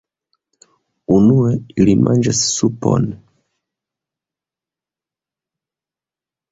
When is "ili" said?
1.83-1.95